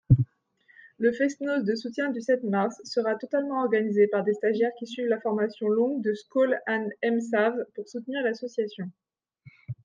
Le 0.97 1.11
fest-noz 1.11 1.63
de 1.63 1.75
soutien 1.75 2.09
du 2.09 2.21
sept 2.21 2.43
mars 2.43 2.73
sera 2.85 3.13
totalement 3.17 3.61
organisé 3.61 4.07
par 4.07 4.23
des 4.23 4.33
stagiaires 4.33 4.71
qui 4.79 4.87
suivent 4.87 5.05
la 5.09 5.21
formation 5.21 5.67
longue 5.67 6.01
de 6.01 6.15
Skol 6.15 6.57
an 6.67 6.89
Emsav, 7.03 7.53
pour 7.75 7.87
soutenir 7.87 8.23
l’association. 8.23 8.89